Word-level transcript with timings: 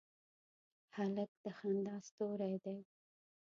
هلک 0.95 1.31
د 1.43 1.45
خندا 1.57 1.95
ستوری 2.07 2.55
دی. 2.63 2.77